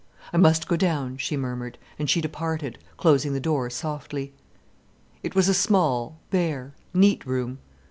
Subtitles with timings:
[0.33, 4.33] "I must go down," she murmured, and she departed, closing the door softly.
[5.21, 7.59] It was a small, bare, neat room.